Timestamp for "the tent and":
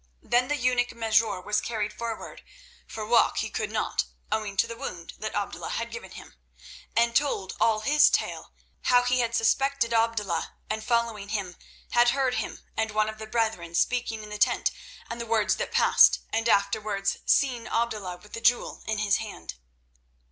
14.29-15.21